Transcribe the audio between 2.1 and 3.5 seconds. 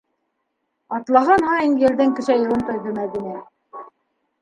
көсәйеүен тойҙо Мәҙинә.